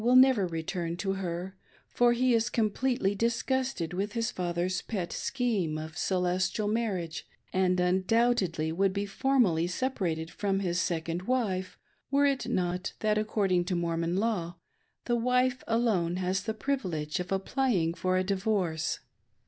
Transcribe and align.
will 0.03 0.15
never 0.15 0.47
return 0.47 0.97
to 0.97 1.13
her, 1.13 1.55
for 1.87 2.13
he 2.13 2.33
is 2.33 2.49
completely 2.49 3.13
disgusted 3.13 3.93
with 3.93 4.13
his 4.13 4.31
father's 4.31 4.81
pet 4.81 5.13
scheme 5.13 5.77
of" 5.77 5.95
Celestial" 5.95 6.67
marriage, 6.67 7.27
and, 7.53 7.79
undoubtedly, 7.79 8.71
would 8.71 8.93
be 8.93 9.05
formally 9.05 9.67
separated 9.67 10.31
from 10.31 10.61
his 10.61 10.79
second 10.79 11.21
wife, 11.27 11.77
were 12.09 12.25
it 12.25 12.47
not 12.49 12.93
that, 13.01 13.19
according 13.19 13.63
to 13.63 13.75
Mormon 13.75 14.17
law, 14.17 14.55
the 15.05 15.15
wife 15.15 15.63
alone 15.67 16.15
has 16.15 16.41
the 16.45 16.55
privi 16.55 16.85
lege 16.85 17.19
of 17.19 17.31
applying 17.31 17.93
for 17.93 18.17
a 18.17 18.23
divorce. 18.23 19.01